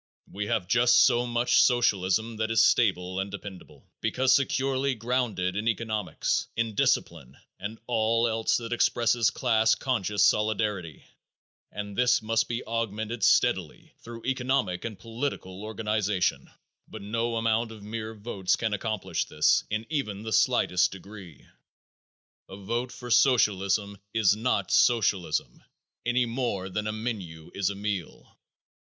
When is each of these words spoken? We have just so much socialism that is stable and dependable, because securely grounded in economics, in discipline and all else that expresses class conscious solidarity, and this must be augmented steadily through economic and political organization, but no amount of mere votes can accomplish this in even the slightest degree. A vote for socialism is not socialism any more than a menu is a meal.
We 0.31 0.47
have 0.47 0.67
just 0.67 1.05
so 1.05 1.27
much 1.27 1.61
socialism 1.61 2.37
that 2.37 2.49
is 2.49 2.63
stable 2.65 3.19
and 3.19 3.29
dependable, 3.29 3.85
because 4.01 4.33
securely 4.33 4.95
grounded 4.95 5.55
in 5.55 5.67
economics, 5.67 6.47
in 6.55 6.73
discipline 6.73 7.37
and 7.59 7.77
all 7.85 8.27
else 8.27 8.57
that 8.57 8.73
expresses 8.73 9.29
class 9.29 9.75
conscious 9.75 10.25
solidarity, 10.25 11.05
and 11.71 11.95
this 11.95 12.19
must 12.19 12.47
be 12.47 12.65
augmented 12.65 13.23
steadily 13.23 13.93
through 13.99 14.25
economic 14.25 14.85
and 14.85 14.97
political 14.97 15.61
organization, 15.63 16.49
but 16.87 17.03
no 17.03 17.35
amount 17.35 17.71
of 17.71 17.83
mere 17.83 18.15
votes 18.15 18.55
can 18.55 18.73
accomplish 18.73 19.25
this 19.25 19.65
in 19.69 19.85
even 19.87 20.23
the 20.23 20.33
slightest 20.33 20.91
degree. 20.91 21.45
A 22.49 22.55
vote 22.57 22.91
for 22.91 23.11
socialism 23.11 23.99
is 24.15 24.35
not 24.35 24.71
socialism 24.71 25.63
any 26.07 26.25
more 26.25 26.69
than 26.69 26.87
a 26.87 26.91
menu 26.91 27.51
is 27.53 27.69
a 27.69 27.75
meal. 27.75 28.35